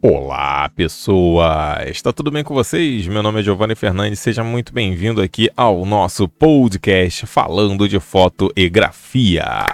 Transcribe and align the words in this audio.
Olá, 0.00 0.68
pessoas! 0.68 1.88
Está 1.88 2.12
tudo 2.12 2.30
bem 2.30 2.44
com 2.44 2.54
vocês? 2.54 3.08
Meu 3.08 3.20
nome 3.20 3.40
é 3.40 3.42
Giovanni 3.42 3.74
Fernandes, 3.74 4.20
seja 4.20 4.44
muito 4.44 4.72
bem-vindo 4.72 5.20
aqui 5.20 5.50
ao 5.56 5.84
nosso 5.84 6.28
podcast 6.28 7.26
falando 7.26 7.88
de 7.88 7.98
foto 7.98 8.48
e 8.56 8.68
grafia. 8.68 9.66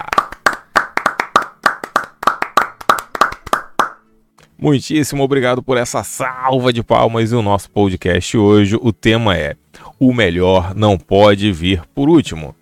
Muitíssimo 4.57 5.21
obrigado 5.21 5.61
por 5.61 5.77
essa 5.77 6.01
salva 6.03 6.73
de 6.73 6.81
palmas 6.81 7.31
e 7.31 7.35
o 7.35 7.43
nosso 7.43 7.69
podcast 7.69 8.35
hoje. 8.35 8.75
O 8.81 8.91
tema 8.91 9.37
é: 9.37 9.55
O 9.99 10.11
melhor 10.11 10.73
não 10.73 10.97
pode 10.97 11.51
vir 11.51 11.83
por 11.93 12.09
último. 12.09 12.55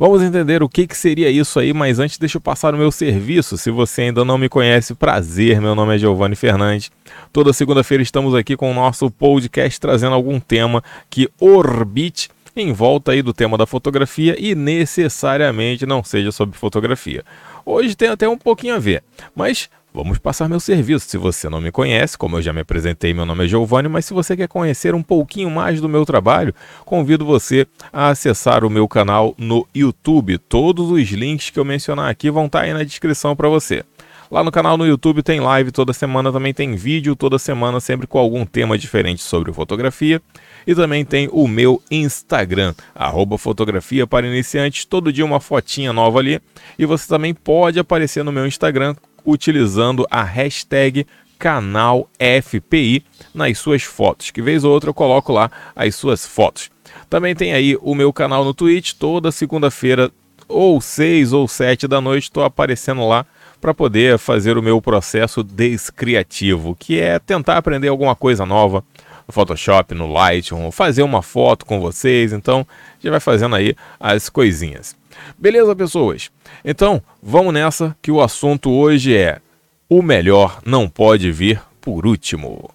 Vamos 0.00 0.22
entender 0.22 0.62
o 0.62 0.68
que, 0.68 0.86
que 0.86 0.96
seria 0.96 1.28
isso 1.28 1.58
aí, 1.58 1.72
mas 1.72 1.98
antes 1.98 2.18
deixa 2.18 2.36
eu 2.36 2.40
passar 2.40 2.72
o 2.72 2.78
meu 2.78 2.92
serviço. 2.92 3.58
Se 3.58 3.68
você 3.68 4.02
ainda 4.02 4.24
não 4.24 4.38
me 4.38 4.48
conhece, 4.48 4.94
prazer, 4.94 5.60
meu 5.60 5.74
nome 5.74 5.96
é 5.96 5.98
Giovanni 5.98 6.36
Fernandes. 6.36 6.92
Toda 7.32 7.52
segunda-feira 7.52 8.00
estamos 8.00 8.32
aqui 8.32 8.56
com 8.56 8.70
o 8.70 8.74
nosso 8.74 9.10
podcast 9.10 9.80
trazendo 9.80 10.14
algum 10.14 10.38
tema 10.38 10.84
que 11.10 11.28
orbite 11.40 12.30
em 12.54 12.72
volta 12.72 13.10
aí 13.10 13.22
do 13.22 13.34
tema 13.34 13.58
da 13.58 13.66
fotografia 13.66 14.36
e 14.38 14.54
necessariamente 14.54 15.84
não 15.84 16.04
seja 16.04 16.30
sobre 16.30 16.56
fotografia. 16.56 17.24
Hoje 17.66 17.96
tem 17.96 18.08
até 18.08 18.28
um 18.28 18.38
pouquinho 18.38 18.76
a 18.76 18.78
ver, 18.78 19.02
mas 19.34 19.68
Vamos 19.98 20.16
passar 20.16 20.48
meu 20.48 20.60
serviço. 20.60 21.08
Se 21.08 21.18
você 21.18 21.48
não 21.48 21.60
me 21.60 21.72
conhece, 21.72 22.16
como 22.16 22.36
eu 22.36 22.42
já 22.42 22.52
me 22.52 22.60
apresentei, 22.60 23.12
meu 23.12 23.26
nome 23.26 23.44
é 23.44 23.48
Giovanni, 23.48 23.88
mas 23.88 24.04
se 24.04 24.14
você 24.14 24.36
quer 24.36 24.46
conhecer 24.46 24.94
um 24.94 25.02
pouquinho 25.02 25.50
mais 25.50 25.80
do 25.80 25.88
meu 25.88 26.06
trabalho, 26.06 26.54
convido 26.84 27.26
você 27.26 27.66
a 27.92 28.10
acessar 28.10 28.64
o 28.64 28.70
meu 28.70 28.86
canal 28.86 29.34
no 29.36 29.66
YouTube. 29.74 30.38
Todos 30.38 30.92
os 30.92 31.08
links 31.08 31.50
que 31.50 31.58
eu 31.58 31.64
mencionar 31.64 32.08
aqui 32.08 32.30
vão 32.30 32.46
estar 32.46 32.60
aí 32.60 32.72
na 32.72 32.84
descrição 32.84 33.34
para 33.34 33.48
você. 33.48 33.82
Lá 34.30 34.44
no 34.44 34.52
canal 34.52 34.76
no 34.76 34.86
YouTube 34.86 35.20
tem 35.20 35.40
live 35.40 35.72
toda 35.72 35.92
semana, 35.92 36.30
também 36.30 36.54
tem 36.54 36.76
vídeo 36.76 37.16
toda 37.16 37.36
semana, 37.36 37.80
sempre 37.80 38.06
com 38.06 38.20
algum 38.20 38.46
tema 38.46 38.78
diferente 38.78 39.22
sobre 39.22 39.52
fotografia. 39.52 40.22
E 40.64 40.76
também 40.76 41.04
tem 41.04 41.28
o 41.32 41.48
meu 41.48 41.82
Instagram, 41.90 42.72
arroba 42.94 43.36
fotografia 43.36 44.06
para 44.06 44.28
iniciantes, 44.28 44.84
todo 44.84 45.12
dia 45.12 45.24
uma 45.24 45.40
fotinha 45.40 45.92
nova 45.92 46.20
ali. 46.20 46.40
E 46.78 46.86
você 46.86 47.08
também 47.08 47.34
pode 47.34 47.80
aparecer 47.80 48.22
no 48.22 48.30
meu 48.30 48.46
Instagram 48.46 48.94
utilizando 49.28 50.06
a 50.10 50.22
hashtag 50.22 51.06
canal 51.38 52.08
FPI 52.42 53.04
nas 53.32 53.58
suas 53.58 53.82
fotos, 53.82 54.30
que 54.30 54.42
vez 54.42 54.64
ou 54.64 54.72
outra 54.72 54.90
eu 54.90 54.94
coloco 54.94 55.32
lá 55.32 55.50
as 55.76 55.94
suas 55.94 56.26
fotos. 56.26 56.70
Também 57.08 57.34
tem 57.34 57.52
aí 57.52 57.76
o 57.80 57.94
meu 57.94 58.12
canal 58.12 58.44
no 58.44 58.54
Twitch, 58.54 58.94
toda 58.94 59.30
segunda-feira, 59.30 60.10
ou 60.48 60.80
6 60.80 61.32
ou 61.34 61.46
7 61.46 61.86
da 61.86 62.00
noite, 62.00 62.24
estou 62.24 62.42
aparecendo 62.42 63.06
lá 63.06 63.26
para 63.60 63.74
poder 63.74 64.18
fazer 64.18 64.56
o 64.56 64.62
meu 64.62 64.80
processo 64.80 65.42
descriativo, 65.42 66.74
que 66.74 66.98
é 66.98 67.18
tentar 67.18 67.58
aprender 67.58 67.88
alguma 67.88 68.16
coisa 68.16 68.46
nova 68.46 68.82
no 69.26 69.34
Photoshop, 69.34 69.94
no 69.94 70.10
Lightroom, 70.10 70.70
fazer 70.70 71.02
uma 71.02 71.22
foto 71.22 71.66
com 71.66 71.80
vocês, 71.80 72.32
então 72.32 72.66
já 72.98 73.10
vai 73.10 73.20
fazendo 73.20 73.54
aí 73.54 73.76
as 74.00 74.30
coisinhas. 74.30 74.97
Beleza, 75.38 75.74
pessoas? 75.74 76.30
Então, 76.64 77.02
vamos 77.22 77.54
nessa 77.54 77.96
que 78.02 78.10
o 78.10 78.20
assunto 78.20 78.70
hoje 78.70 79.16
é: 79.16 79.40
o 79.88 80.02
melhor 80.02 80.60
não 80.64 80.88
pode 80.88 81.30
vir 81.32 81.60
por 81.80 82.06
último. 82.06 82.70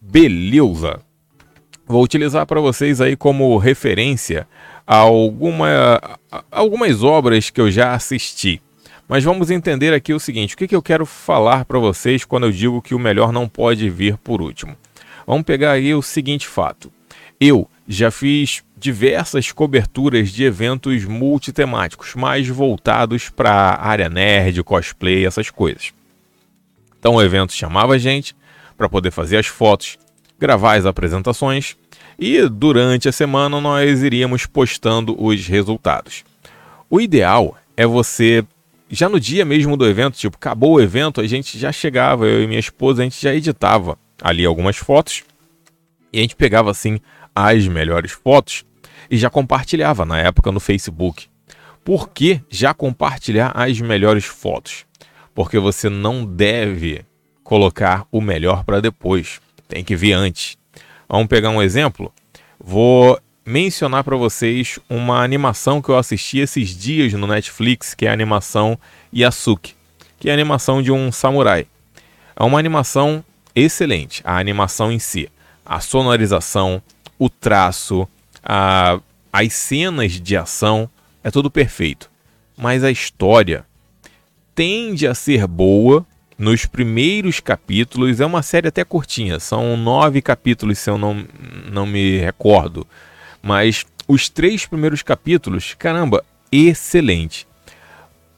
Beleza. 0.00 1.00
Vou 1.86 2.02
utilizar 2.02 2.46
para 2.46 2.60
vocês 2.60 3.00
aí 3.00 3.14
como 3.14 3.58
referência 3.58 4.48
alguma, 4.86 6.00
algumas 6.50 7.02
obras 7.02 7.50
que 7.50 7.60
eu 7.60 7.70
já 7.70 7.94
assisti. 7.94 8.60
Mas 9.08 9.22
vamos 9.22 9.50
entender 9.50 9.92
aqui 9.92 10.14
o 10.14 10.20
seguinte: 10.20 10.54
o 10.54 10.58
que, 10.58 10.68
que 10.68 10.76
eu 10.76 10.82
quero 10.82 11.04
falar 11.04 11.64
para 11.64 11.78
vocês 11.78 12.24
quando 12.24 12.44
eu 12.44 12.52
digo 12.52 12.80
que 12.82 12.94
o 12.94 12.98
melhor 12.98 13.32
não 13.32 13.48
pode 13.48 13.88
vir 13.90 14.16
por 14.16 14.40
último? 14.40 14.76
Vamos 15.26 15.44
pegar 15.44 15.72
aí 15.72 15.94
o 15.94 16.02
seguinte 16.02 16.46
fato. 16.46 16.92
Eu 17.40 17.68
já 17.86 18.10
fiz 18.10 18.62
diversas 18.76 19.52
coberturas 19.52 20.30
de 20.30 20.44
eventos 20.44 21.04
multitemáticos, 21.04 22.14
mais 22.14 22.48
voltados 22.48 23.28
para 23.28 23.50
a 23.50 23.86
área 23.86 24.08
nerd, 24.08 24.62
cosplay, 24.62 25.26
essas 25.26 25.50
coisas. 25.50 25.92
Então 26.98 27.14
o 27.14 27.22
evento 27.22 27.52
chamava 27.52 27.94
a 27.94 27.98
gente 27.98 28.34
para 28.76 28.88
poder 28.88 29.10
fazer 29.10 29.36
as 29.36 29.46
fotos, 29.46 29.98
gravar 30.38 30.74
as 30.74 30.86
apresentações 30.86 31.76
e 32.18 32.48
durante 32.48 33.08
a 33.08 33.12
semana 33.12 33.60
nós 33.60 34.02
iríamos 34.02 34.46
postando 34.46 35.14
os 35.22 35.46
resultados. 35.46 36.24
O 36.88 37.00
ideal 37.00 37.56
é 37.76 37.86
você 37.86 38.44
já 38.88 39.08
no 39.08 39.18
dia 39.18 39.44
mesmo 39.44 39.76
do 39.76 39.86
evento, 39.86 40.16
tipo, 40.16 40.36
acabou 40.36 40.74
o 40.74 40.80
evento, 40.80 41.20
a 41.20 41.26
gente 41.26 41.58
já 41.58 41.72
chegava, 41.72 42.26
eu 42.26 42.42
e 42.42 42.46
minha 42.46 42.60
esposa, 42.60 43.02
a 43.02 43.04
gente 43.04 43.20
já 43.20 43.34
editava 43.34 43.98
ali 44.22 44.44
algumas 44.44 44.76
fotos 44.76 45.24
e 46.12 46.18
a 46.18 46.22
gente 46.22 46.36
pegava 46.36 46.70
assim 46.70 47.00
as 47.34 47.66
melhores 47.66 48.12
fotos 48.12 48.64
e 49.10 49.16
já 49.16 49.28
compartilhava 49.28 50.04
na 50.04 50.18
época 50.18 50.52
no 50.52 50.60
Facebook. 50.60 51.26
Por 51.84 52.08
que 52.08 52.40
já 52.48 52.72
compartilhar 52.72 53.52
as 53.54 53.80
melhores 53.80 54.24
fotos? 54.24 54.86
Porque 55.34 55.58
você 55.58 55.88
não 55.88 56.24
deve 56.24 57.04
colocar 57.42 58.06
o 58.10 58.20
melhor 58.20 58.64
para 58.64 58.80
depois. 58.80 59.40
Tem 59.68 59.84
que 59.84 59.96
vir 59.96 60.12
antes. 60.12 60.56
Vamos 61.08 61.26
pegar 61.26 61.50
um 61.50 61.62
exemplo? 61.62 62.12
Vou 62.58 63.20
mencionar 63.44 64.02
para 64.02 64.16
vocês 64.16 64.78
uma 64.88 65.22
animação 65.22 65.82
que 65.82 65.90
eu 65.90 65.98
assisti 65.98 66.38
esses 66.38 66.70
dias 66.70 67.12
no 67.12 67.26
Netflix, 67.26 67.92
que 67.92 68.06
é 68.06 68.10
a 68.10 68.12
animação 68.12 68.78
Yasuki, 69.14 69.74
que 70.18 70.28
é 70.28 70.32
a 70.32 70.34
animação 70.34 70.80
de 70.80 70.90
um 70.90 71.12
samurai. 71.12 71.66
É 72.34 72.42
uma 72.42 72.58
animação 72.58 73.22
excelente, 73.54 74.22
a 74.24 74.38
animação 74.38 74.90
em 74.90 74.98
si, 74.98 75.30
a 75.64 75.80
sonorização, 75.80 76.82
o 77.18 77.28
traço, 77.28 78.08
a, 78.42 79.00
as 79.32 79.52
cenas 79.52 80.12
de 80.12 80.36
ação, 80.36 80.88
é 81.22 81.30
tudo 81.30 81.50
perfeito. 81.50 82.10
Mas 82.56 82.84
a 82.84 82.90
história 82.90 83.64
tende 84.54 85.06
a 85.06 85.14
ser 85.14 85.46
boa 85.46 86.06
nos 86.38 86.66
primeiros 86.66 87.40
capítulos. 87.40 88.20
É 88.20 88.26
uma 88.26 88.42
série 88.42 88.68
até 88.68 88.84
curtinha, 88.84 89.40
são 89.40 89.76
nove 89.76 90.22
capítulos, 90.22 90.78
se 90.78 90.90
eu 90.90 90.98
não, 90.98 91.26
não 91.70 91.86
me 91.86 92.18
recordo. 92.18 92.86
Mas 93.42 93.84
os 94.06 94.28
três 94.28 94.66
primeiros 94.66 95.02
capítulos, 95.02 95.74
caramba, 95.74 96.24
excelente. 96.52 97.46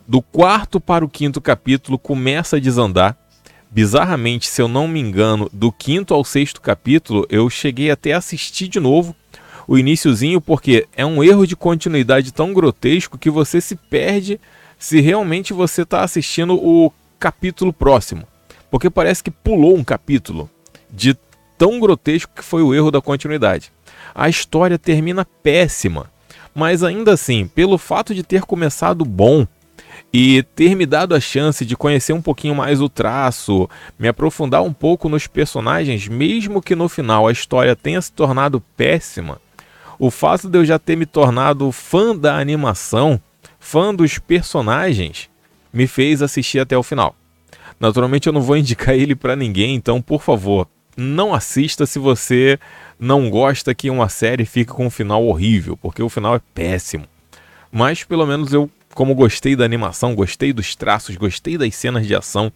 Do 0.06 0.22
quarto 0.22 0.80
para 0.80 1.04
o 1.04 1.08
quinto 1.08 1.40
capítulo 1.40 1.98
começa 1.98 2.56
a 2.56 2.60
desandar. 2.60 3.16
Bizarramente, 3.76 4.48
se 4.48 4.62
eu 4.62 4.68
não 4.68 4.88
me 4.88 4.98
engano, 4.98 5.50
do 5.52 5.70
quinto 5.70 6.14
ao 6.14 6.24
sexto 6.24 6.62
capítulo, 6.62 7.26
eu 7.28 7.50
cheguei 7.50 7.90
até 7.90 8.14
a 8.14 8.16
assistir 8.16 8.68
de 8.68 8.80
novo 8.80 9.14
o 9.68 9.76
iníciozinho, 9.76 10.40
porque 10.40 10.88
é 10.96 11.04
um 11.04 11.22
erro 11.22 11.46
de 11.46 11.54
continuidade 11.54 12.32
tão 12.32 12.54
grotesco 12.54 13.18
que 13.18 13.28
você 13.28 13.60
se 13.60 13.76
perde 13.76 14.40
se 14.78 15.02
realmente 15.02 15.52
você 15.52 15.82
está 15.82 16.02
assistindo 16.02 16.54
o 16.54 16.90
capítulo 17.18 17.70
próximo. 17.70 18.26
Porque 18.70 18.88
parece 18.88 19.22
que 19.22 19.30
pulou 19.30 19.76
um 19.76 19.84
capítulo 19.84 20.48
de 20.90 21.14
tão 21.58 21.78
grotesco 21.78 22.32
que 22.34 22.42
foi 22.42 22.62
o 22.62 22.74
erro 22.74 22.90
da 22.90 23.02
continuidade. 23.02 23.70
A 24.14 24.26
história 24.26 24.78
termina 24.78 25.26
péssima, 25.42 26.10
mas 26.54 26.82
ainda 26.82 27.12
assim, 27.12 27.46
pelo 27.46 27.76
fato 27.76 28.14
de 28.14 28.22
ter 28.22 28.40
começado 28.40 29.04
bom, 29.04 29.46
e 30.12 30.42
ter 30.54 30.74
me 30.74 30.86
dado 30.86 31.14
a 31.14 31.20
chance 31.20 31.64
de 31.64 31.76
conhecer 31.76 32.12
um 32.12 32.22
pouquinho 32.22 32.54
mais 32.54 32.80
o 32.80 32.88
traço, 32.88 33.68
me 33.98 34.08
aprofundar 34.08 34.62
um 34.62 34.72
pouco 34.72 35.08
nos 35.08 35.26
personagens, 35.26 36.08
mesmo 36.08 36.62
que 36.62 36.74
no 36.74 36.88
final 36.88 37.26
a 37.26 37.32
história 37.32 37.76
tenha 37.76 38.00
se 38.00 38.12
tornado 38.12 38.60
péssima, 38.76 39.40
o 39.98 40.10
fato 40.10 40.48
de 40.48 40.58
eu 40.58 40.64
já 40.64 40.78
ter 40.78 40.96
me 40.96 41.06
tornado 41.06 41.70
fã 41.72 42.14
da 42.14 42.38
animação, 42.38 43.20
fã 43.58 43.94
dos 43.94 44.18
personagens, 44.18 45.30
me 45.72 45.86
fez 45.86 46.22
assistir 46.22 46.58
até 46.58 46.76
o 46.76 46.82
final. 46.82 47.14
Naturalmente 47.78 48.26
eu 48.26 48.32
não 48.32 48.40
vou 48.40 48.56
indicar 48.58 48.94
ele 48.94 49.14
para 49.14 49.36
ninguém, 49.36 49.74
então 49.74 50.00
por 50.00 50.22
favor, 50.22 50.68
não 50.96 51.34
assista 51.34 51.84
se 51.84 51.98
você 51.98 52.58
não 52.98 53.28
gosta 53.28 53.74
que 53.74 53.90
uma 53.90 54.08
série 54.08 54.46
fique 54.46 54.72
com 54.72 54.86
um 54.86 54.90
final 54.90 55.24
horrível, 55.24 55.76
porque 55.76 56.02
o 56.02 56.08
final 56.08 56.34
é 56.34 56.40
péssimo. 56.54 57.04
Mas 57.70 58.04
pelo 58.04 58.26
menos 58.26 58.52
eu, 58.52 58.70
como 58.96 59.14
gostei 59.14 59.54
da 59.54 59.64
animação, 59.64 60.12
gostei 60.12 60.52
dos 60.52 60.74
traços, 60.74 61.14
gostei 61.14 61.56
das 61.56 61.72
cenas 61.76 62.04
de 62.04 62.16
ação, 62.16 62.50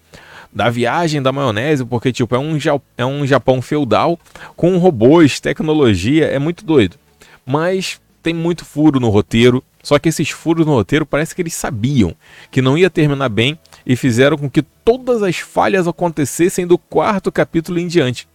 da 0.52 0.68
viagem 0.68 1.22
da 1.22 1.30
maionese, 1.30 1.84
porque 1.84 2.12
tipo 2.12 2.34
é 2.34 2.38
um, 2.40 2.58
é 2.98 3.06
um 3.06 3.24
Japão 3.24 3.62
feudal 3.62 4.18
com 4.56 4.76
robôs, 4.78 5.38
tecnologia, 5.38 6.26
é 6.26 6.40
muito 6.40 6.64
doido 6.64 6.96
mas 7.50 8.00
tem 8.22 8.32
muito 8.32 8.64
furo 8.64 9.00
no 9.00 9.08
roteiro. 9.08 9.62
Só 9.82 9.98
que 9.98 10.10
esses 10.10 10.30
furos 10.30 10.66
no 10.66 10.74
roteiro 10.74 11.06
parece 11.06 11.34
que 11.34 11.40
eles 11.42 11.54
sabiam 11.54 12.14
que 12.50 12.60
não 12.60 12.76
ia 12.76 12.90
terminar 12.90 13.28
bem 13.28 13.58
e 13.84 13.96
fizeram 13.96 14.36
com 14.36 14.48
que 14.48 14.62
todas 14.62 15.22
as 15.22 15.38
falhas 15.38 15.88
acontecessem 15.88 16.66
do 16.66 16.76
quarto 16.76 17.32
capítulo 17.32 17.78
em 17.78 17.88
diante. 17.88 18.28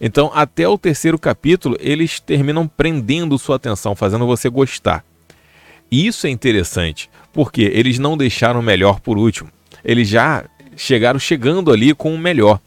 Então, 0.00 0.30
até 0.34 0.66
o 0.66 0.76
terceiro 0.76 1.18
capítulo, 1.18 1.76
eles 1.78 2.18
terminam 2.20 2.66
prendendo 2.66 3.38
sua 3.38 3.56
atenção, 3.56 3.94
fazendo 3.94 4.26
você 4.26 4.48
gostar. 4.48 5.04
E 5.90 6.06
isso 6.06 6.26
é 6.26 6.30
interessante, 6.30 7.10
porque 7.32 7.62
eles 7.62 7.98
não 7.98 8.16
deixaram 8.16 8.60
o 8.60 8.62
melhor 8.62 9.00
por 9.00 9.18
último. 9.18 9.50
Eles 9.84 10.08
já 10.08 10.44
chegaram 10.76 11.18
chegando 11.18 11.72
ali 11.72 11.94
com 11.94 12.14
o 12.14 12.18
melhor. 12.18 12.60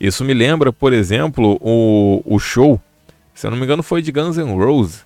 Isso 0.00 0.24
me 0.24 0.34
lembra, 0.34 0.72
por 0.72 0.92
exemplo, 0.92 1.56
o, 1.60 2.22
o 2.24 2.38
show, 2.38 2.80
se 3.32 3.46
eu 3.46 3.50
não 3.50 3.58
me 3.58 3.64
engano, 3.64 3.82
foi 3.82 4.02
de 4.02 4.10
Guns 4.10 4.36
N' 4.36 4.54
Roses. 4.54 5.04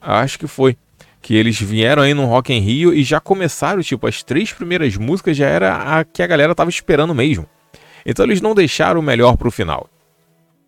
Acho 0.00 0.38
que 0.38 0.46
foi. 0.46 0.76
Que 1.20 1.36
eles 1.36 1.60
vieram 1.60 2.02
aí 2.02 2.14
no 2.14 2.26
Rock 2.26 2.52
in 2.52 2.58
Rio 2.58 2.92
e 2.92 3.04
já 3.04 3.20
começaram, 3.20 3.80
tipo, 3.82 4.06
as 4.08 4.22
três 4.22 4.52
primeiras 4.52 4.96
músicas 4.96 5.36
já 5.36 5.46
era 5.46 5.98
a 5.98 6.04
que 6.04 6.22
a 6.22 6.26
galera 6.26 6.54
tava 6.54 6.70
esperando 6.70 7.14
mesmo. 7.14 7.46
Então 8.04 8.24
eles 8.24 8.40
não 8.40 8.54
deixaram 8.54 8.98
o 8.98 9.02
melhor 9.02 9.36
pro 9.36 9.50
final. 9.50 9.88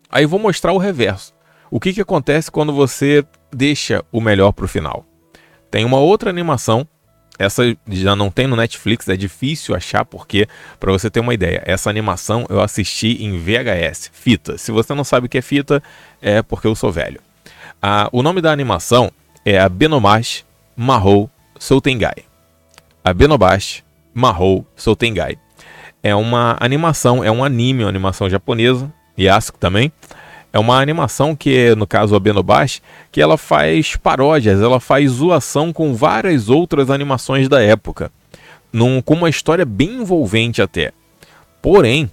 Aí 0.09 0.25
vou 0.25 0.39
mostrar 0.39 0.71
o 0.71 0.77
reverso. 0.77 1.33
O 1.69 1.79
que, 1.79 1.91
que 1.91 1.99
acontece 1.99 2.49
quando 2.49 2.71
você 2.71 3.25
deixa 3.51 4.05
o 4.11 4.21
melhor 4.21 4.53
pro 4.53 4.67
final? 4.67 5.05
Tem 5.75 5.83
uma 5.83 5.99
outra 5.99 6.29
animação 6.29 6.87
essa 7.37 7.63
já 7.89 8.15
não 8.15 8.31
tem 8.31 8.47
no 8.47 8.55
Netflix, 8.55 9.09
é 9.09 9.17
difícil 9.17 9.75
achar 9.75 10.05
porque, 10.05 10.47
para 10.79 10.89
você 10.89 11.09
ter 11.09 11.19
uma 11.19 11.33
ideia, 11.33 11.61
essa 11.65 11.89
animação 11.89 12.45
eu 12.49 12.61
assisti 12.61 13.21
em 13.21 13.37
VHS, 13.37 14.09
fita. 14.13 14.57
Se 14.57 14.71
você 14.71 14.93
não 14.93 15.03
sabe 15.03 15.25
o 15.25 15.29
que 15.29 15.37
é 15.37 15.41
fita, 15.41 15.83
é 16.21 16.41
porque 16.41 16.65
eu 16.65 16.75
sou 16.75 16.93
velho. 16.93 17.19
Ah, 17.81 18.07
o 18.13 18.23
nome 18.23 18.39
da 18.39 18.53
animação 18.53 19.11
é 19.43 19.59
a 19.59 19.67
Benomash 19.67 20.45
Mahou 20.77 21.29
Soutengai. 21.59 22.23
A 23.03 23.13
Benobash 23.13 23.83
Mahou 24.13 24.65
Soutengai. 24.77 25.37
É 26.01 26.15
uma 26.15 26.55
animação, 26.61 27.21
é 27.21 27.29
um 27.29 27.43
anime, 27.43 27.83
uma 27.83 27.89
animação 27.89 28.29
japonesa, 28.29 28.89
Yasuko 29.19 29.57
também, 29.57 29.91
é 30.55 30.59
uma 30.59 30.79
animação 30.79 31.35
que, 31.35 31.75
no 31.75 31.85
caso 31.85 32.15
a 32.15 32.19
Benobash, 32.19 32.81
que 33.11 33.19
ela 33.19 33.37
faz 33.37 33.97
paródias, 33.97 34.61
ela 34.61 34.79
faz 34.79 35.11
zoação 35.11 35.73
com 35.73 35.93
várias 35.93 36.47
outras 36.47 36.89
animações 36.89 37.49
da 37.49 37.61
época, 37.61 38.09
num, 38.71 39.01
com 39.01 39.15
uma 39.15 39.27
história 39.27 39.65
bem 39.65 39.95
envolvente 39.97 40.61
até. 40.61 40.93
Porém, 41.61 42.09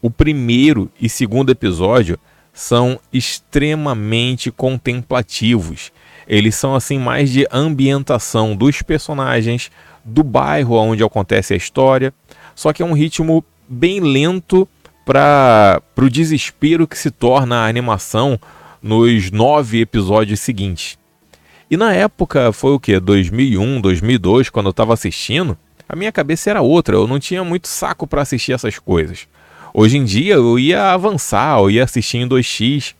o 0.00 0.08
primeiro 0.08 0.88
e 1.00 1.08
segundo 1.08 1.50
episódio 1.50 2.16
são 2.54 2.96
extremamente 3.12 4.52
contemplativos. 4.52 5.90
Eles 6.28 6.54
são 6.54 6.76
assim 6.76 6.96
mais 6.96 7.28
de 7.28 7.44
ambientação 7.50 8.54
dos 8.54 8.82
personagens, 8.82 9.68
do 10.04 10.22
bairro 10.22 10.76
onde 10.76 11.02
acontece 11.02 11.54
a 11.54 11.56
história, 11.56 12.14
só 12.54 12.72
que 12.72 12.84
é 12.84 12.86
um 12.86 12.92
ritmo 12.92 13.44
bem 13.68 13.98
lento 13.98 14.68
para 15.10 15.82
o 15.98 16.08
desespero 16.08 16.86
que 16.86 16.96
se 16.96 17.10
torna 17.10 17.56
a 17.56 17.66
animação 17.66 18.38
nos 18.80 19.32
nove 19.32 19.80
episódios 19.80 20.38
seguintes. 20.38 20.96
E 21.68 21.76
na 21.76 21.92
época, 21.92 22.52
foi 22.52 22.74
o 22.74 22.78
que? 22.78 23.00
2001, 23.00 23.80
2002, 23.80 24.50
quando 24.50 24.66
eu 24.66 24.70
estava 24.70 24.94
assistindo, 24.94 25.58
a 25.88 25.96
minha 25.96 26.12
cabeça 26.12 26.48
era 26.48 26.62
outra, 26.62 26.94
eu 26.94 27.08
não 27.08 27.18
tinha 27.18 27.42
muito 27.42 27.66
saco 27.66 28.06
para 28.06 28.22
assistir 28.22 28.52
essas 28.52 28.78
coisas. 28.78 29.26
Hoje 29.74 29.98
em 29.98 30.04
dia 30.04 30.34
eu 30.34 30.56
ia 30.56 30.92
avançar, 30.92 31.58
eu 31.58 31.72
ia 31.72 31.82
assistir 31.82 32.18
em 32.18 32.28
2x, 32.28 32.94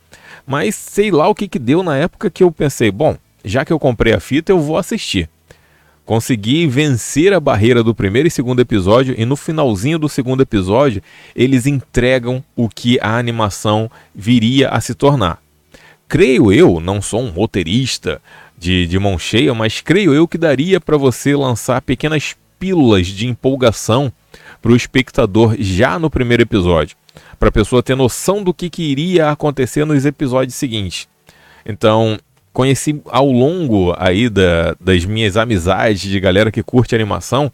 mas 0.45 0.75
sei 0.75 1.11
lá 1.11 1.29
o 1.29 1.35
que, 1.35 1.47
que 1.47 1.59
deu 1.59 1.81
na 1.81 1.95
época 1.95 2.29
que 2.29 2.43
eu 2.43 2.51
pensei, 2.51 2.91
bom, 2.91 3.15
já 3.45 3.63
que 3.63 3.71
eu 3.71 3.79
comprei 3.79 4.13
a 4.13 4.19
fita, 4.19 4.51
eu 4.51 4.59
vou 4.59 4.77
assistir. 4.77 5.29
Consegui 6.11 6.67
vencer 6.67 7.31
a 7.31 7.39
barreira 7.39 7.81
do 7.81 7.95
primeiro 7.95 8.27
e 8.27 8.31
segundo 8.31 8.59
episódio, 8.59 9.15
e 9.17 9.23
no 9.23 9.37
finalzinho 9.37 9.97
do 9.97 10.09
segundo 10.09 10.43
episódio, 10.43 11.01
eles 11.33 11.65
entregam 11.65 12.43
o 12.53 12.67
que 12.67 12.99
a 12.99 13.17
animação 13.17 13.89
viria 14.13 14.67
a 14.67 14.81
se 14.81 14.93
tornar. 14.93 15.41
Creio 16.09 16.51
eu, 16.51 16.81
não 16.81 17.01
sou 17.01 17.21
um 17.21 17.29
roteirista 17.29 18.21
de, 18.57 18.85
de 18.87 18.99
mão 18.99 19.17
cheia, 19.17 19.53
mas 19.53 19.79
creio 19.79 20.13
eu 20.13 20.27
que 20.27 20.37
daria 20.37 20.81
para 20.81 20.97
você 20.97 21.33
lançar 21.33 21.81
pequenas 21.81 22.35
pílulas 22.59 23.07
de 23.07 23.25
empolgação 23.25 24.11
para 24.61 24.73
o 24.73 24.75
espectador 24.75 25.55
já 25.59 25.97
no 25.97 26.09
primeiro 26.09 26.43
episódio, 26.43 26.97
para 27.39 27.47
a 27.47 27.53
pessoa 27.53 27.81
ter 27.81 27.95
noção 27.95 28.43
do 28.43 28.53
que, 28.53 28.69
que 28.69 28.83
iria 28.83 29.31
acontecer 29.31 29.85
nos 29.85 30.05
episódios 30.05 30.55
seguintes. 30.55 31.07
Então, 31.65 32.19
conheci 32.53 33.01
ao 33.05 33.31
longo 33.31 33.93
aí 33.97 34.29
da, 34.29 34.75
das 34.79 35.05
minhas 35.05 35.37
amizades 35.37 36.01
de 36.01 36.19
galera 36.19 36.51
que 36.51 36.63
curte 36.63 36.95
animação, 36.95 37.51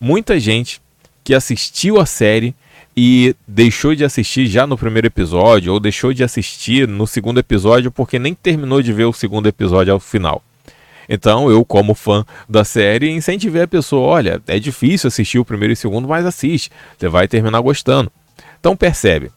muita 0.00 0.38
gente 0.38 0.80
que 1.24 1.34
assistiu 1.34 2.00
a 2.00 2.06
série 2.06 2.54
e 2.96 3.34
deixou 3.46 3.94
de 3.94 4.04
assistir 4.04 4.46
já 4.46 4.66
no 4.66 4.76
primeiro 4.76 5.06
episódio 5.06 5.72
ou 5.72 5.78
deixou 5.78 6.12
de 6.12 6.24
assistir 6.24 6.88
no 6.88 7.06
segundo 7.06 7.38
episódio 7.38 7.90
porque 7.90 8.18
nem 8.18 8.34
terminou 8.34 8.82
de 8.82 8.92
ver 8.92 9.04
o 9.04 9.12
segundo 9.12 9.46
episódio 9.46 9.92
ao 9.92 10.00
final. 10.00 10.42
Então, 11.08 11.50
eu, 11.50 11.64
como 11.64 11.94
fã 11.94 12.24
da 12.48 12.64
série, 12.64 13.10
incentivei 13.10 13.62
a 13.62 13.68
pessoa: 13.68 14.06
olha, 14.06 14.42
é 14.46 14.58
difícil 14.58 15.08
assistir 15.08 15.38
o 15.38 15.44
primeiro 15.44 15.72
e 15.72 15.74
o 15.74 15.76
segundo, 15.76 16.06
mas 16.06 16.26
assiste, 16.26 16.70
você 16.98 17.08
vai 17.08 17.26
terminar 17.26 17.60
gostando. 17.60 18.12
Então, 18.60 18.76
percebe, 18.76 19.30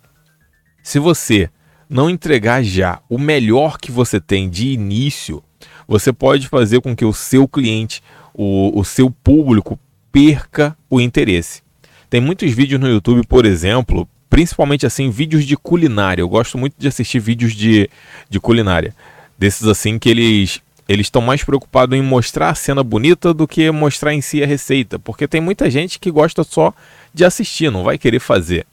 se 0.84 1.00
você 1.00 1.50
não 1.92 2.10
entregar 2.10 2.64
já 2.64 3.02
o 3.10 3.20
melhor 3.20 3.78
que 3.78 3.92
você 3.92 4.18
tem 4.18 4.50
de 4.50 4.70
início, 4.70 5.44
você 5.86 6.14
pode 6.14 6.48
fazer 6.48 6.80
com 6.80 6.96
que 6.96 7.04
o 7.04 7.12
seu 7.12 7.46
cliente, 7.46 8.02
o, 8.34 8.80
o 8.80 8.86
seu 8.86 9.12
público, 9.12 9.78
perca 10.10 10.76
o 10.90 11.02
interesse. 11.02 11.62
Tem 12.10 12.22
muitos 12.22 12.50
vídeos 12.54 12.80
no 12.80 12.88
YouTube, 12.88 13.28
por 13.28 13.46
exemplo, 13.46 14.08
principalmente 14.30 14.86
assim, 14.86 15.10
vídeos 15.10 15.44
de 15.44 15.58
culinária. 15.58 16.22
Eu 16.22 16.30
gosto 16.30 16.58
muito 16.58 16.76
de 16.78 16.88
assistir 16.88 17.20
vídeos 17.20 17.54
de, 17.54 17.90
de 18.30 18.40
culinária. 18.40 18.96
Desses 19.38 19.68
assim 19.68 20.00
que 20.00 20.10
eles 20.10 20.62
eles 20.88 21.08
estão 21.08 21.22
mais 21.22 21.44
preocupados 21.44 21.98
em 21.98 22.02
mostrar 22.02 22.50
a 22.50 22.56
cena 22.56 22.84
bonita 22.84 23.34
do 23.34 23.48
que 23.48 23.70
mostrar 23.72 24.14
em 24.14 24.20
si 24.20 24.44
a 24.44 24.48
receita, 24.48 25.00
porque 25.00 25.26
tem 25.26 25.40
muita 25.40 25.70
gente 25.70 26.00
que 26.00 26.12
gosta 26.12 26.44
só 26.44 26.74
de 27.14 27.24
assistir, 27.24 27.72
não 27.72 27.84
vai 27.84 27.98
querer 27.98 28.20
fazer. 28.20 28.66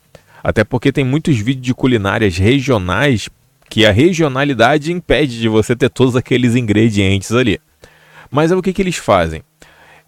Até 0.43 0.65
porque 0.65 0.93
tem 0.93 1.05
muitos 1.05 1.37
vídeos 1.39 1.67
de 1.67 1.75
culinárias 1.75 2.37
regionais 2.37 3.29
que 3.69 3.85
a 3.85 3.93
regionalidade 3.93 4.93
impede 4.93 5.39
de 5.39 5.49
você 5.49 5.77
ter 5.77 5.91
todos 5.91 6.17
aqueles 6.17 6.55
ingredientes 6.55 7.33
ali. 7.33 7.61
Mas 8.31 8.51
é 8.51 8.57
o 8.57 8.63
que, 8.63 8.73
que 8.73 8.83
eles 8.83 8.97
fazem? 8.97 9.43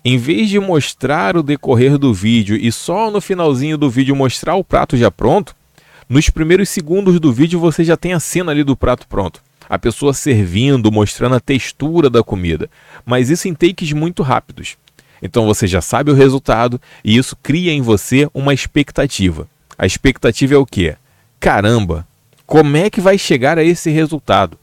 Em 0.05 0.17
vez 0.17 0.49
de 0.49 0.59
mostrar 0.59 1.37
o 1.37 1.43
decorrer 1.43 1.99
do 1.99 2.15
vídeo 2.15 2.56
e 2.56 2.73
só 2.73 3.11
no 3.11 3.21
finalzinho 3.21 3.77
do 3.77 3.91
vídeo 3.91 4.17
mostrar 4.17 4.55
o 4.55 4.65
prato 4.65 4.97
já 4.97 5.11
pronto, 5.11 5.55
nos 6.09 6.31
primeiros 6.31 6.69
segundos 6.71 7.21
do 7.21 7.32
vídeo 7.32 7.61
você 7.61 7.85
já 7.85 7.97
tem 7.97 8.15
a 8.15 8.21
cena 8.21 8.50
ali 8.50 8.65
do 8.65 8.77
prato 8.77 9.06
pronto. 9.06 9.43
A 9.69 9.79
pessoa 9.79 10.12
servindo, 10.12 10.91
mostrando 10.91 11.37
a 11.37 11.41
textura 11.41 12.11
da 12.11 12.23
comida. 12.23 12.69
Mas 13.05 13.31
isso 13.31 13.47
em 13.47 13.55
takes 13.55 13.93
muito 13.93 14.23
rápidos. 14.23 14.77
Então 15.23 15.47
você 15.47 15.67
já 15.67 15.81
sabe 15.81 16.11
o 16.11 16.15
resultado 16.15 16.81
e 17.05 17.17
isso 17.17 17.37
cria 17.37 17.73
em 17.73 17.82
você 17.82 18.29
uma 18.32 18.55
expectativa. 18.55 19.46
A 19.81 19.87
expectativa 19.87 20.53
é 20.53 20.58
o 20.58 20.67
quê? 20.67 20.94
Caramba, 21.41 22.06
como 22.44 22.77
é 22.77 22.91
que 22.91 23.01
vai 23.01 23.17
chegar 23.17 23.56
a 23.56 23.65
esse 23.65 23.89
resultado? 23.89 24.58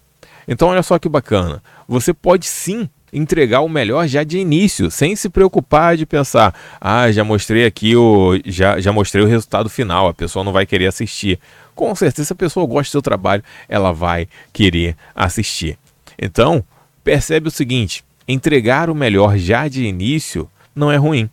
Então, 0.48 0.68
olha 0.68 0.84
só 0.84 1.00
que 1.00 1.10
bacana. 1.10 1.64
Você 1.88 2.14
pode 2.14 2.46
sim 2.46 2.88
entregar 3.12 3.62
o 3.62 3.68
melhor 3.68 4.08
já 4.08 4.24
de 4.24 4.38
início, 4.38 4.92
sem 4.92 5.16
se 5.16 5.28
preocupar 5.28 5.98
de 5.98 6.06
pensar, 6.06 6.54
ah, 6.80 7.12
já 7.12 7.24
mostrei 7.24 7.66
aqui 7.66 7.96
o 7.96 8.40
já, 8.46 8.80
já 8.80 8.92
mostrei 8.92 9.24
o 9.24 9.28
resultado 9.28 9.72
final, 9.72 10.08
a 10.08 10.14
pessoa 10.14 10.46
não 10.46 10.54
vai 10.54 10.68
querer 10.68 10.86
assistir. 10.86 11.40
Com 11.74 11.96
certeza, 11.96 12.28
se 12.28 12.34
a 12.34 12.36
pessoa 12.36 12.68
gosta 12.68 12.90
do 12.90 12.92
seu 12.92 13.02
trabalho, 13.02 13.44
ela 13.68 13.92
vai 13.92 14.28
querer 14.54 14.96
assistir. 15.16 15.80
Então, 16.22 16.64
percebe 17.04 17.48
o 17.48 17.52
seguinte: 17.52 18.06
entregar 18.28 18.88
o 18.88 18.94
melhor 18.94 19.36
já 19.36 19.68
de 19.68 19.84
início 19.84 20.48
não 20.76 20.92
é 20.92 20.96
ruim. 20.96 21.28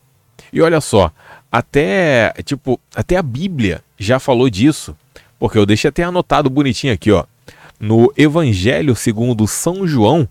E 0.51 0.63
olha 0.63 0.81
só, 0.81 1.13
até, 1.55 2.33
tipo, 2.43 2.81
até 2.97 3.17
a 3.17 3.23
Bíblia 3.23 3.81
já 3.97 4.19
falou 4.19 4.51
disso. 4.51 4.97
Porque 5.39 5.57
eu 5.57 5.65
deixei 5.65 5.89
até 5.89 6.03
anotado 6.03 6.51
bonitinho 6.51 6.93
aqui, 6.93 7.13
ó. 7.13 7.25
No 7.79 8.13
Evangelho 8.17 8.97
segundo 8.97 9.47
São 9.47 9.87
João, 9.87 10.29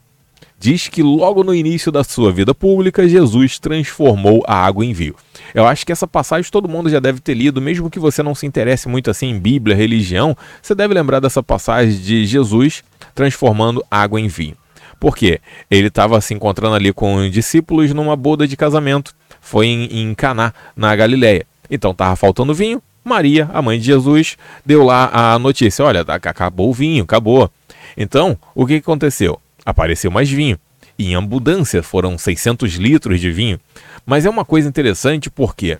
diz 0.59 0.89
que 0.89 1.01
logo 1.01 1.41
no 1.41 1.55
início 1.55 1.93
da 1.93 2.03
sua 2.03 2.29
vida 2.29 2.53
pública, 2.53 3.07
Jesus 3.07 3.57
transformou 3.57 4.43
a 4.45 4.65
água 4.65 4.85
em 4.85 4.91
vinho. 4.91 5.15
Eu 5.55 5.65
acho 5.65 5.85
que 5.85 5.93
essa 5.93 6.05
passagem 6.05 6.51
todo 6.51 6.67
mundo 6.67 6.89
já 6.89 6.99
deve 6.99 7.21
ter 7.21 7.35
lido, 7.35 7.61
mesmo 7.61 7.89
que 7.89 7.99
você 7.99 8.21
não 8.21 8.35
se 8.35 8.45
interesse 8.45 8.89
muito 8.89 9.09
assim 9.09 9.27
em 9.27 9.39
Bíblia, 9.39 9.77
religião, 9.77 10.35
você 10.61 10.75
deve 10.75 10.93
lembrar 10.93 11.21
dessa 11.21 11.41
passagem 11.41 12.01
de 12.01 12.25
Jesus 12.25 12.83
transformando 13.15 13.81
água 13.89 14.19
em 14.19 14.27
vinho. 14.27 14.57
Por 14.99 15.15
quê? 15.15 15.39
Ele 15.71 15.87
estava 15.87 16.19
se 16.19 16.33
encontrando 16.33 16.75
ali 16.75 16.91
com 16.91 17.29
discípulos 17.29 17.93
numa 17.93 18.15
boda 18.17 18.45
de 18.45 18.57
casamento 18.57 19.15
foi 19.43 19.67
em, 19.67 20.01
em 20.01 20.15
Caná, 20.15 20.53
na 20.75 20.95
Galileia. 20.95 21.45
Então 21.69 21.91
estava 21.91 22.15
faltando 22.15 22.53
vinho. 22.53 22.81
Maria, 23.03 23.49
a 23.53 23.61
mãe 23.61 23.77
de 23.77 23.85
Jesus, 23.85 24.37
deu 24.65 24.83
lá 24.83 25.11
a 25.13 25.37
notícia: 25.37 25.83
olha, 25.83 26.01
acabou 26.01 26.69
o 26.69 26.73
vinho, 26.73 27.03
acabou. 27.03 27.51
Então, 27.95 28.37
o 28.55 28.65
que 28.65 28.75
aconteceu? 28.75 29.39
Apareceu 29.65 30.09
mais 30.09 30.29
vinho. 30.29 30.57
E 30.97 31.11
em 31.11 31.15
abundância 31.15 31.83
foram 31.83 32.17
600 32.17 32.73
litros 32.75 33.19
de 33.19 33.29
vinho. 33.31 33.59
Mas 34.05 34.25
é 34.25 34.29
uma 34.29 34.45
coisa 34.45 34.67
interessante 34.69 35.29
porque 35.29 35.77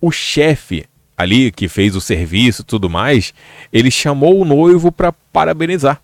o 0.00 0.10
chefe 0.10 0.84
ali 1.16 1.50
que 1.50 1.68
fez 1.68 1.96
o 1.96 2.00
serviço 2.00 2.62
e 2.62 2.64
tudo 2.64 2.90
mais, 2.90 3.32
ele 3.72 3.90
chamou 3.90 4.38
o 4.38 4.44
noivo 4.44 4.92
para 4.92 5.12
parabenizar. 5.32 6.00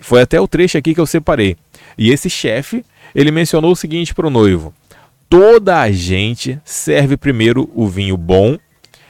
Foi 0.00 0.20
até 0.20 0.40
o 0.40 0.46
trecho 0.46 0.78
aqui 0.78 0.94
que 0.94 1.00
eu 1.00 1.06
separei. 1.06 1.56
E 1.96 2.10
esse 2.10 2.28
chefe, 2.28 2.84
ele 3.14 3.30
mencionou 3.30 3.72
o 3.72 3.76
seguinte 3.76 4.14
para 4.14 4.26
o 4.26 4.30
noivo: 4.30 4.72
toda 5.36 5.80
a 5.80 5.90
gente 5.90 6.60
serve 6.64 7.16
primeiro 7.16 7.68
o 7.74 7.88
vinho 7.88 8.16
bom 8.16 8.56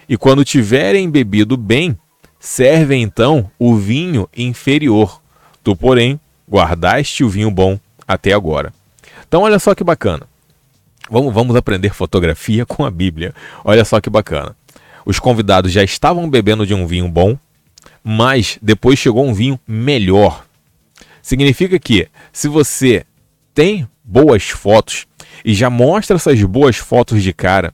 e 0.08 0.16
quando 0.16 0.42
tiverem 0.42 1.10
bebido 1.10 1.54
bem, 1.54 1.98
servem 2.40 3.02
então 3.02 3.50
o 3.58 3.76
vinho 3.76 4.26
inferior. 4.34 5.20
Tu, 5.62 5.76
porém, 5.76 6.18
guardaste 6.50 7.22
o 7.22 7.28
vinho 7.28 7.50
bom 7.50 7.78
até 8.08 8.32
agora. 8.32 8.72
Então, 9.28 9.42
olha 9.42 9.58
só 9.58 9.74
que 9.74 9.84
bacana. 9.84 10.26
Vamos, 11.10 11.34
vamos 11.34 11.56
aprender 11.56 11.92
fotografia 11.92 12.64
com 12.64 12.86
a 12.86 12.90
Bíblia. 12.90 13.34
Olha 13.62 13.84
só 13.84 14.00
que 14.00 14.08
bacana. 14.08 14.56
Os 15.04 15.18
convidados 15.18 15.72
já 15.72 15.84
estavam 15.84 16.30
bebendo 16.30 16.66
de 16.66 16.72
um 16.72 16.86
vinho 16.86 17.06
bom, 17.06 17.38
mas 18.02 18.58
depois 18.62 18.98
chegou 18.98 19.26
um 19.26 19.34
vinho 19.34 19.60
melhor. 19.68 20.46
Significa 21.20 21.78
que 21.78 22.08
se 22.32 22.48
você 22.48 23.04
tem 23.52 23.86
boas 24.02 24.48
fotos 24.48 25.06
e 25.44 25.52
já 25.52 25.68
mostra 25.68 26.16
essas 26.16 26.42
boas 26.42 26.76
fotos 26.76 27.22
de 27.22 27.32
cara. 27.32 27.72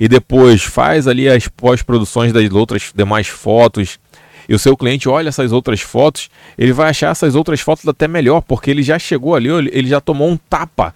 E 0.00 0.08
depois 0.08 0.62
faz 0.62 1.06
ali 1.06 1.28
as 1.28 1.46
pós-produções 1.46 2.32
das 2.32 2.50
outras 2.50 2.92
demais 2.94 3.28
fotos. 3.28 4.00
E 4.48 4.54
o 4.54 4.58
seu 4.58 4.76
cliente 4.76 5.08
olha 5.08 5.28
essas 5.28 5.52
outras 5.52 5.80
fotos, 5.80 6.28
ele 6.58 6.72
vai 6.72 6.90
achar 6.90 7.10
essas 7.12 7.36
outras 7.36 7.60
fotos 7.60 7.86
até 7.86 8.08
melhor, 8.08 8.40
porque 8.40 8.70
ele 8.70 8.82
já 8.82 8.98
chegou 8.98 9.36
ali, 9.36 9.48
ele 9.48 9.88
já 9.88 10.00
tomou 10.00 10.28
um 10.28 10.36
tapa 10.36 10.92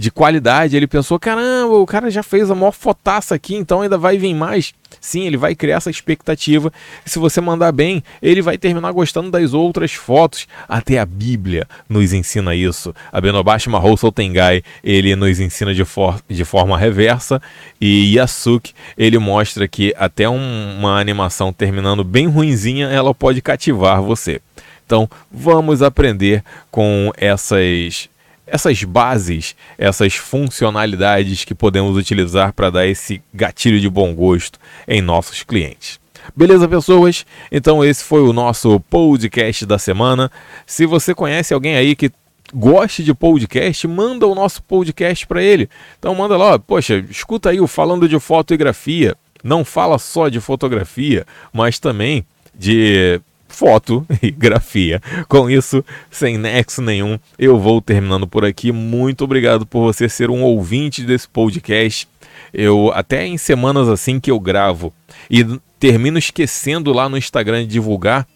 de 0.00 0.10
qualidade. 0.10 0.74
Ele 0.74 0.86
pensou: 0.86 1.18
caramba, 1.18 1.74
o 1.74 1.86
cara 1.86 2.10
já 2.10 2.22
fez 2.22 2.50
a 2.50 2.54
maior 2.54 2.72
fotaça 2.72 3.34
aqui, 3.34 3.54
então 3.54 3.82
ainda 3.82 3.98
vai 3.98 4.16
vir 4.16 4.34
mais. 4.34 4.72
Sim, 4.98 5.26
ele 5.26 5.36
vai 5.36 5.54
criar 5.54 5.76
essa 5.76 5.90
expectativa. 5.90 6.72
Se 7.04 7.18
você 7.18 7.40
mandar 7.40 7.70
bem, 7.70 8.02
ele 8.20 8.42
vai 8.42 8.56
terminar 8.56 8.90
gostando 8.92 9.30
das 9.30 9.52
outras 9.52 9.92
fotos. 9.92 10.48
Até 10.68 10.98
a 10.98 11.06
Bíblia 11.06 11.68
nos 11.88 12.12
ensina 12.12 12.54
isso. 12.54 12.94
A 13.12 13.20
Benobashi 13.20 13.68
Mahou 13.68 13.96
Tengai, 14.10 14.62
ele 14.82 15.14
nos 15.14 15.38
ensina 15.38 15.74
de, 15.74 15.84
for 15.84 16.20
de 16.28 16.44
forma 16.44 16.76
reversa. 16.76 17.40
E 17.80 18.16
Yasuki, 18.16 18.72
ele 18.96 19.18
mostra 19.18 19.68
que 19.68 19.94
até 19.96 20.28
um, 20.28 20.78
uma 20.78 20.98
animação 20.98 21.52
terminando 21.52 22.02
bem 22.02 22.26
ruinzinha, 22.26 22.88
ela 22.88 23.14
pode 23.14 23.40
cativar 23.40 24.02
você. 24.02 24.40
Então, 24.84 25.08
vamos 25.30 25.82
aprender 25.82 26.42
com 26.68 27.12
essas 27.16 28.09
essas 28.50 28.82
bases, 28.82 29.54
essas 29.78 30.14
funcionalidades 30.14 31.44
que 31.44 31.54
podemos 31.54 31.96
utilizar 31.96 32.52
para 32.52 32.70
dar 32.70 32.86
esse 32.86 33.22
gatilho 33.32 33.80
de 33.80 33.88
bom 33.88 34.14
gosto 34.14 34.58
em 34.86 35.00
nossos 35.00 35.42
clientes. 35.42 36.00
Beleza, 36.36 36.68
pessoas? 36.68 37.24
Então 37.50 37.84
esse 37.84 38.04
foi 38.04 38.22
o 38.22 38.32
nosso 38.32 38.78
podcast 38.80 39.64
da 39.64 39.78
semana. 39.78 40.30
Se 40.66 40.84
você 40.84 41.14
conhece 41.14 41.54
alguém 41.54 41.76
aí 41.76 41.94
que 41.94 42.10
goste 42.52 43.02
de 43.02 43.14
podcast, 43.14 43.86
manda 43.86 44.26
o 44.26 44.34
nosso 44.34 44.62
podcast 44.62 45.26
para 45.26 45.42
ele. 45.42 45.68
Então 45.98 46.14
manda 46.14 46.36
lá, 46.36 46.58
poxa, 46.58 47.04
escuta 47.08 47.50
aí 47.50 47.60
o 47.60 47.66
falando 47.66 48.08
de 48.08 48.18
fotografia. 48.18 49.16
Não 49.42 49.64
fala 49.64 49.98
só 49.98 50.28
de 50.28 50.40
fotografia, 50.40 51.26
mas 51.52 51.78
também 51.78 52.26
de 52.54 53.20
foto 53.50 54.06
e 54.22 54.30
grafia. 54.30 55.02
Com 55.28 55.50
isso, 55.50 55.84
sem 56.10 56.38
nexo 56.38 56.80
nenhum, 56.80 57.18
eu 57.38 57.58
vou 57.58 57.82
terminando 57.82 58.26
por 58.26 58.44
aqui. 58.44 58.72
Muito 58.72 59.24
obrigado 59.24 59.66
por 59.66 59.82
você 59.82 60.08
ser 60.08 60.30
um 60.30 60.42
ouvinte 60.42 61.02
desse 61.02 61.28
podcast. 61.28 62.08
Eu 62.52 62.90
até 62.94 63.26
em 63.26 63.36
semanas 63.36 63.88
assim 63.88 64.18
que 64.18 64.30
eu 64.30 64.40
gravo 64.40 64.92
e 65.30 65.44
termino 65.78 66.18
esquecendo 66.18 66.92
lá 66.92 67.08
no 67.08 67.16
Instagram 67.18 67.62
de 67.62 67.68
divulgar, 67.68 68.26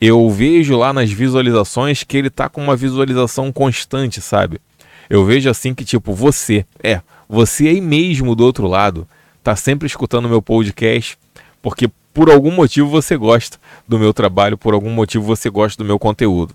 eu 0.00 0.28
vejo 0.28 0.76
lá 0.76 0.92
nas 0.92 1.10
visualizações 1.10 2.02
que 2.02 2.16
ele 2.16 2.28
tá 2.28 2.48
com 2.48 2.62
uma 2.62 2.76
visualização 2.76 3.52
constante, 3.52 4.20
sabe? 4.20 4.60
Eu 5.08 5.24
vejo 5.24 5.48
assim 5.48 5.74
que 5.74 5.84
tipo 5.84 6.12
você, 6.12 6.64
é, 6.82 7.00
você 7.28 7.68
aí 7.68 7.80
mesmo 7.80 8.34
do 8.34 8.44
outro 8.44 8.66
lado, 8.66 9.06
tá 9.42 9.54
sempre 9.56 9.86
escutando 9.86 10.28
meu 10.28 10.42
podcast, 10.42 11.18
porque 11.60 11.88
por 12.12 12.30
algum 12.30 12.50
motivo 12.50 12.88
você 12.88 13.16
gosta 13.16 13.58
do 13.86 13.98
meu 13.98 14.12
trabalho, 14.12 14.58
por 14.58 14.74
algum 14.74 14.90
motivo 14.90 15.24
você 15.24 15.48
gosta 15.48 15.82
do 15.82 15.86
meu 15.86 15.98
conteúdo. 15.98 16.54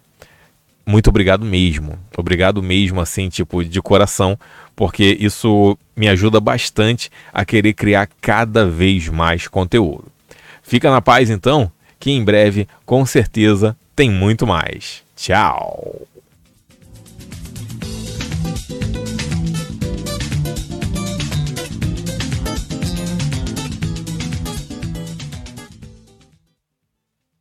Muito 0.86 1.10
obrigado 1.10 1.46
mesmo. 1.46 2.00
Obrigado 2.18 2.64
mesmo, 2.64 3.02
assim, 3.02 3.28
tipo, 3.28 3.64
de 3.64 3.82
coração, 3.82 4.40
porque 4.76 5.18
isso 5.20 5.78
me 5.96 6.08
ajuda 6.08 6.40
bastante 6.40 7.12
a 7.34 7.44
querer 7.44 7.74
criar 7.74 8.08
cada 8.22 8.66
vez 8.66 9.10
mais 9.10 9.48
conteúdo. 9.48 10.06
Fica 10.64 10.90
na 10.90 11.02
paz 11.02 11.30
então, 11.30 11.70
que 12.00 12.12
em 12.12 12.24
breve, 12.24 12.68
com 12.86 13.06
certeza, 13.06 13.76
tem 13.96 14.10
muito 14.10 14.48
mais. 14.48 15.04
Tchau! 15.16 16.08